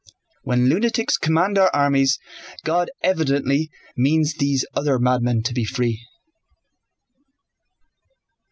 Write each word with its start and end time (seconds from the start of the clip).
When 0.41 0.67
lunatics 0.67 1.15
command 1.15 1.59
our 1.59 1.69
armies 1.75 2.17
God 2.65 2.89
evidently 3.03 3.69
means 3.95 4.33
these 4.33 4.65
other 4.73 4.97
madmen 4.97 5.43
to 5.43 5.53
be 5.53 5.63
free." 5.63 6.01